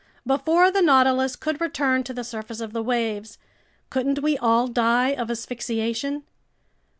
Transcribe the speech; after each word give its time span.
Before 0.25 0.71
the 0.71 0.81
Nautilus 0.81 1.35
could 1.35 1.61
return 1.61 2.01
to 2.05 2.11
the 2.15 2.23
surface 2.23 2.59
of 2.59 2.73
the 2.73 2.81
waves, 2.81 3.37
couldn't 3.91 4.23
we 4.23 4.35
all 4.35 4.65
die 4.67 5.09
of 5.11 5.29
asphyxiation? 5.29 6.23